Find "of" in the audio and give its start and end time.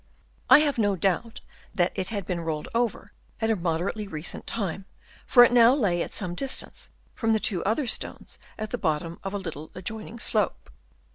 9.23-9.31